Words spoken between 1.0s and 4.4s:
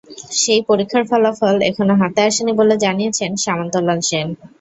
ফলাফল এখনো হাতে আসেনি বলে জানিয়েছেন সামন্ত লাল সেন।